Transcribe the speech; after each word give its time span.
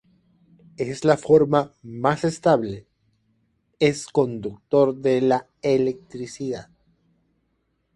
Es 0.77 1.05
la 1.05 1.15
forma 1.15 1.73
más 1.83 2.23
estable; 2.23 2.87
es 3.77 4.07
conductor 4.07 4.95
de 4.95 5.21
la 5.21 5.45
electricidad. 5.61 6.71